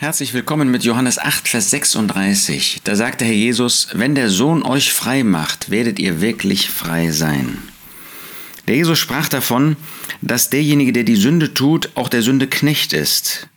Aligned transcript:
Herzlich 0.00 0.32
willkommen 0.32 0.70
mit 0.70 0.82
Johannes 0.82 1.18
8, 1.18 1.46
Vers 1.46 1.68
36. 1.68 2.80
Da 2.84 2.96
sagte 2.96 3.26
Herr 3.26 3.34
Jesus, 3.34 3.88
wenn 3.92 4.14
der 4.14 4.30
Sohn 4.30 4.62
euch 4.62 4.94
frei 4.94 5.24
macht, 5.24 5.68
werdet 5.68 5.98
ihr 5.98 6.22
wirklich 6.22 6.70
frei 6.70 7.10
sein. 7.10 7.58
Der 8.66 8.76
Jesus 8.76 8.98
sprach 8.98 9.28
davon, 9.28 9.76
dass 10.22 10.48
derjenige, 10.48 10.94
der 10.94 11.04
die 11.04 11.16
Sünde 11.16 11.52
tut, 11.52 11.90
auch 11.96 12.08
der 12.08 12.22
Sünde 12.22 12.46
Knecht 12.46 12.94
ist. 12.94 13.48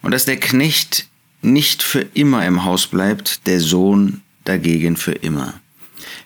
Und 0.00 0.12
dass 0.12 0.24
der 0.24 0.40
Knecht 0.40 1.06
nicht 1.42 1.82
für 1.82 2.06
immer 2.14 2.46
im 2.46 2.64
Haus 2.64 2.86
bleibt, 2.86 3.46
der 3.46 3.60
Sohn 3.60 4.22
dagegen 4.44 4.96
für 4.96 5.12
immer. 5.12 5.60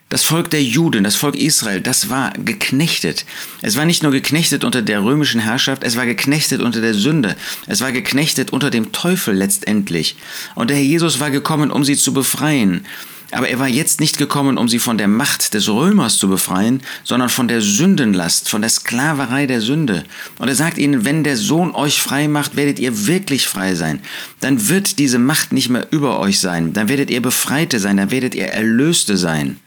Das 0.09 0.22
Volk 0.22 0.50
der 0.50 0.62
Juden, 0.62 1.02
das 1.02 1.16
Volk 1.16 1.34
Israel, 1.34 1.80
das 1.80 2.09
war 2.09 2.32
geknechtet. 2.32 3.24
Es 3.62 3.77
war 3.77 3.84
nicht 3.84 4.02
nur 4.02 4.12
geknechtet 4.12 4.62
unter 4.62 4.82
der 4.82 5.02
römischen 5.02 5.41
Herrschaft, 5.41 5.82
es 5.82 5.96
war 5.96 6.06
geknechtet 6.06 6.62
unter 6.62 6.80
der 6.80 6.95
Sünde. 6.95 7.36
Es 7.66 7.80
war 7.80 7.91
geknechtet 7.91 8.52
unter 8.52 8.70
dem 8.70 8.92
Teufel 8.92 9.34
letztendlich. 9.34 10.16
Und 10.55 10.70
der 10.70 10.77
Herr 10.77 10.84
Jesus 10.84 11.20
war 11.20 11.30
gekommen, 11.30 11.70
um 11.70 11.84
sie 11.84 11.97
zu 11.97 12.12
befreien. 12.12 12.87
Aber 13.34 13.48
er 13.48 13.59
war 13.59 13.66
jetzt 13.66 13.98
nicht 13.98 14.16
gekommen, 14.16 14.59
um 14.59 14.69
sie 14.69 14.78
von 14.78 14.97
der 14.97 15.09
Macht 15.09 15.55
des 15.55 15.69
Römers 15.69 16.19
zu 16.19 16.28
befreien, 16.28 16.83
sondern 17.02 17.28
von 17.28 17.48
der 17.48 17.61
Sündenlast, 17.61 18.48
von 18.48 18.61
der 18.61 18.70
Sklaverei 18.70 19.47
der 19.47 19.61
Sünde. 19.61 20.05
Und 20.38 20.47
er 20.47 20.55
sagt 20.55 20.78
ihnen, 20.78 21.05
wenn 21.05 21.25
der 21.25 21.36
Sohn 21.36 21.75
euch 21.75 22.00
frei 22.00 22.28
macht, 22.28 22.55
werdet 22.55 22.78
ihr 22.78 23.09
wirklich 23.09 23.48
frei 23.48 23.75
sein. 23.75 24.00
Dann 24.41 24.69
wird 24.69 25.00
diese 25.00 25.19
Macht 25.19 25.52
nicht 25.52 25.69
mehr 25.69 25.88
über 25.91 26.20
euch 26.20 26.38
sein. 26.38 26.72
Dann 26.72 26.88
werdet 26.88 27.11
ihr 27.11 27.22
Befreite 27.22 27.80
sein, 27.80 27.97
dann 27.97 28.12
werdet 28.12 28.36
ihr 28.36 28.47
Erlöste 28.47 29.16
sein. 29.16 29.59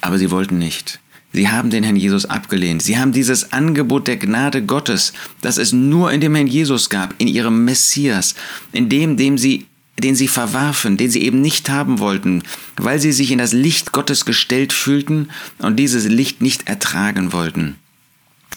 Aber 0.00 0.18
sie 0.18 0.30
wollten 0.30 0.58
nicht. 0.58 1.00
Sie 1.32 1.48
haben 1.48 1.70
den 1.70 1.84
Herrn 1.84 1.96
Jesus 1.96 2.24
abgelehnt. 2.24 2.82
Sie 2.82 2.98
haben 2.98 3.12
dieses 3.12 3.52
Angebot 3.52 4.08
der 4.08 4.16
Gnade 4.16 4.64
Gottes, 4.64 5.12
das 5.40 5.58
es 5.58 5.72
nur 5.72 6.10
in 6.10 6.20
dem 6.20 6.34
Herrn 6.34 6.46
Jesus 6.46 6.88
gab, 6.88 7.14
in 7.18 7.28
ihrem 7.28 7.64
Messias, 7.64 8.34
in 8.72 8.88
dem, 8.88 9.16
dem 9.16 9.36
sie, 9.36 9.66
den 9.98 10.14
sie 10.14 10.28
verwarfen, 10.28 10.96
den 10.96 11.10
sie 11.10 11.22
eben 11.22 11.42
nicht 11.42 11.68
haben 11.68 11.98
wollten, 11.98 12.42
weil 12.76 12.98
sie 12.98 13.12
sich 13.12 13.30
in 13.30 13.38
das 13.38 13.52
Licht 13.52 13.92
Gottes 13.92 14.24
gestellt 14.24 14.72
fühlten 14.72 15.28
und 15.58 15.76
dieses 15.76 16.06
Licht 16.06 16.40
nicht 16.40 16.66
ertragen 16.66 17.32
wollten. 17.32 17.76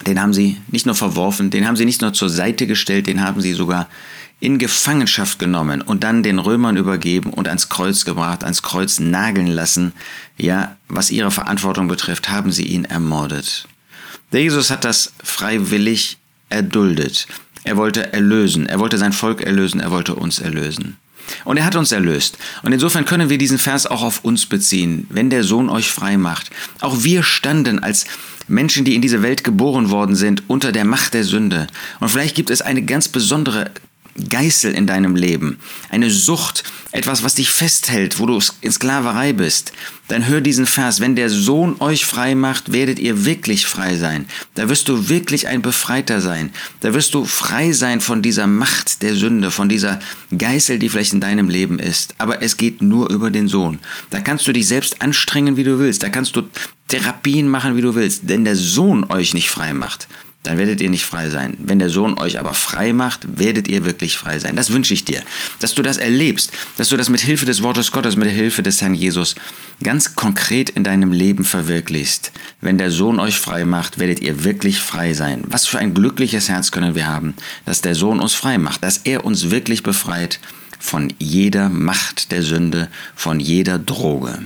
Den 0.07 0.21
haben 0.21 0.33
sie 0.33 0.57
nicht 0.67 0.85
nur 0.85 0.95
verworfen, 0.95 1.49
den 1.49 1.67
haben 1.67 1.75
sie 1.75 1.85
nicht 1.85 2.01
nur 2.01 2.13
zur 2.13 2.29
Seite 2.29 2.67
gestellt, 2.67 3.07
den 3.07 3.21
haben 3.21 3.41
sie 3.41 3.53
sogar 3.53 3.87
in 4.39 4.57
Gefangenschaft 4.57 5.37
genommen 5.37 5.81
und 5.81 6.03
dann 6.03 6.23
den 6.23 6.39
Römern 6.39 6.75
übergeben 6.75 7.31
und 7.31 7.47
ans 7.47 7.69
Kreuz 7.69 8.05
gebracht, 8.05 8.43
ans 8.43 8.63
Kreuz 8.63 8.99
nageln 8.99 9.47
lassen. 9.47 9.93
Ja, 10.37 10.75
was 10.87 11.11
ihre 11.11 11.29
Verantwortung 11.29 11.87
betrifft, 11.87 12.29
haben 12.29 12.51
sie 12.51 12.65
ihn 12.65 12.85
ermordet. 12.85 13.67
Der 14.31 14.41
Jesus 14.41 14.71
hat 14.71 14.83
das 14.83 15.13
freiwillig 15.23 16.17
erduldet. 16.49 17.27
Er 17.63 17.77
wollte 17.77 18.11
erlösen, 18.13 18.65
er 18.65 18.79
wollte 18.79 18.97
sein 18.97 19.13
Volk 19.13 19.41
erlösen, 19.41 19.79
er 19.79 19.91
wollte 19.91 20.15
uns 20.15 20.39
erlösen. 20.39 20.97
Und 21.45 21.57
er 21.57 21.65
hat 21.65 21.75
uns 21.75 21.91
erlöst. 21.91 22.37
Und 22.63 22.71
insofern 22.71 23.05
können 23.05 23.29
wir 23.29 23.37
diesen 23.37 23.59
Vers 23.59 23.87
auch 23.87 24.03
auf 24.03 24.23
uns 24.23 24.45
beziehen, 24.45 25.07
wenn 25.09 25.29
der 25.29 25.43
Sohn 25.43 25.69
euch 25.69 25.91
frei 25.91 26.17
macht. 26.17 26.49
Auch 26.81 27.03
wir 27.03 27.23
standen 27.23 27.79
als 27.79 28.05
Menschen, 28.47 28.85
die 28.85 28.95
in 28.95 29.01
diese 29.01 29.23
Welt 29.23 29.43
geboren 29.43 29.89
worden 29.89 30.15
sind, 30.15 30.43
unter 30.47 30.71
der 30.71 30.85
Macht 30.85 31.13
der 31.13 31.23
Sünde. 31.23 31.67
Und 31.99 32.09
vielleicht 32.09 32.35
gibt 32.35 32.49
es 32.49 32.61
eine 32.61 32.83
ganz 32.83 33.07
besondere 33.07 33.71
Geißel 34.29 34.73
in 34.73 34.87
deinem 34.87 35.15
Leben, 35.15 35.59
eine 35.89 36.09
Sucht, 36.09 36.63
etwas, 36.91 37.23
was 37.23 37.35
dich 37.35 37.49
festhält, 37.49 38.19
wo 38.19 38.25
du 38.25 38.39
in 38.59 38.71
Sklaverei 38.71 39.31
bist, 39.33 39.71
dann 40.09 40.27
hör 40.27 40.41
diesen 40.41 40.65
Vers, 40.65 40.99
wenn 40.99 41.15
der 41.15 41.29
Sohn 41.29 41.77
euch 41.79 42.05
frei 42.05 42.35
macht, 42.35 42.73
werdet 42.73 42.99
ihr 42.99 43.23
wirklich 43.23 43.65
frei 43.65 43.95
sein. 43.95 44.25
Da 44.55 44.67
wirst 44.67 44.89
du 44.89 45.07
wirklich 45.07 45.47
ein 45.47 45.61
Befreiter 45.61 46.19
sein. 46.19 46.51
Da 46.81 46.93
wirst 46.93 47.13
du 47.13 47.23
frei 47.23 47.71
sein 47.71 48.01
von 48.01 48.21
dieser 48.21 48.45
Macht 48.45 49.03
der 49.03 49.15
Sünde, 49.15 49.51
von 49.51 49.69
dieser 49.69 49.99
Geißel, 50.37 50.79
die 50.79 50.89
vielleicht 50.89 51.13
in 51.13 51.21
deinem 51.21 51.47
Leben 51.47 51.79
ist. 51.79 52.15
Aber 52.17 52.41
es 52.41 52.57
geht 52.57 52.81
nur 52.81 53.09
über 53.09 53.31
den 53.31 53.47
Sohn. 53.47 53.79
Da 54.09 54.19
kannst 54.19 54.45
du 54.47 54.51
dich 54.51 54.67
selbst 54.67 55.01
anstrengen, 55.01 55.55
wie 55.55 55.63
du 55.63 55.79
willst. 55.79 56.03
Da 56.03 56.09
kannst 56.09 56.35
du 56.35 56.43
Therapien 56.89 57.47
machen, 57.47 57.77
wie 57.77 57.81
du 57.81 57.95
willst. 57.95 58.29
Denn 58.29 58.43
der 58.43 58.57
Sohn 58.57 59.05
euch 59.09 59.33
nicht 59.33 59.49
frei 59.49 59.73
macht 59.73 60.09
dann 60.43 60.57
werdet 60.57 60.81
ihr 60.81 60.89
nicht 60.89 61.05
frei 61.05 61.29
sein. 61.29 61.55
Wenn 61.59 61.77
der 61.77 61.89
Sohn 61.89 62.17
euch 62.17 62.39
aber 62.39 62.53
frei 62.53 62.93
macht, 62.93 63.37
werdet 63.39 63.67
ihr 63.67 63.85
wirklich 63.85 64.17
frei 64.17 64.39
sein. 64.39 64.55
Das 64.55 64.71
wünsche 64.71 64.93
ich 64.93 65.05
dir, 65.05 65.21
dass 65.59 65.75
du 65.75 65.83
das 65.83 65.97
erlebst, 65.97 66.51
dass 66.77 66.89
du 66.89 66.97
das 66.97 67.09
mit 67.09 67.21
Hilfe 67.21 67.45
des 67.45 67.61
Wortes 67.61 67.91
Gottes, 67.91 68.15
mit 68.15 68.29
Hilfe 68.29 68.63
des 68.63 68.81
Herrn 68.81 68.95
Jesus 68.95 69.35
ganz 69.83 70.15
konkret 70.15 70.71
in 70.71 70.83
deinem 70.83 71.11
Leben 71.11 71.43
verwirklichst. 71.43 72.31
Wenn 72.59 72.77
der 72.77 72.91
Sohn 72.91 73.19
euch 73.19 73.39
frei 73.39 73.65
macht, 73.65 73.99
werdet 73.99 74.19
ihr 74.19 74.43
wirklich 74.43 74.79
frei 74.79 75.13
sein. 75.13 75.43
Was 75.47 75.67
für 75.67 75.79
ein 75.79 75.93
glückliches 75.93 76.49
Herz 76.49 76.71
können 76.71 76.95
wir 76.95 77.07
haben, 77.07 77.35
dass 77.65 77.81
der 77.81 77.95
Sohn 77.95 78.19
uns 78.19 78.33
frei 78.33 78.57
macht, 78.57 78.83
dass 78.83 78.97
er 79.03 79.25
uns 79.25 79.51
wirklich 79.51 79.83
befreit 79.83 80.39
von 80.79 81.13
jeder 81.19 81.69
Macht 81.69 82.31
der 82.31 82.41
Sünde, 82.41 82.89
von 83.15 83.39
jeder 83.39 83.77
Droge. 83.77 84.39